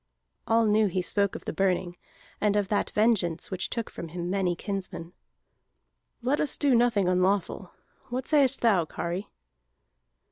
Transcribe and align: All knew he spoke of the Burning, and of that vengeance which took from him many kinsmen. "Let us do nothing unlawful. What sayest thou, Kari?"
All 0.47 0.65
knew 0.65 0.87
he 0.87 1.03
spoke 1.03 1.35
of 1.35 1.45
the 1.45 1.53
Burning, 1.53 1.95
and 2.41 2.55
of 2.55 2.69
that 2.69 2.89
vengeance 2.89 3.51
which 3.51 3.69
took 3.69 3.87
from 3.87 4.07
him 4.07 4.31
many 4.31 4.55
kinsmen. 4.55 5.13
"Let 6.23 6.41
us 6.41 6.57
do 6.57 6.73
nothing 6.73 7.07
unlawful. 7.07 7.71
What 8.09 8.27
sayest 8.27 8.61
thou, 8.61 8.85
Kari?" 8.85 9.29